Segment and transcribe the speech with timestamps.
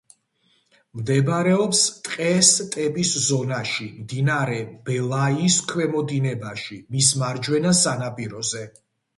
[0.99, 4.57] მდებარეობს ტყე-სტეპის ზონაში, მდინარე
[4.89, 8.69] ბელაიის ქვემო დინებაში, მის მარჯვენა სანაპიროზე.